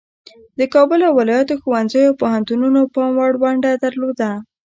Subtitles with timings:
[0.59, 4.29] د کابل او ولایاتو ښوونځیو او پوهنتونونو پام وړ ونډه درلوده.